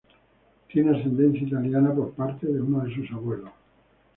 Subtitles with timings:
[0.67, 3.51] Tiene ascendencia italiana por parte de uno de sus abuelos.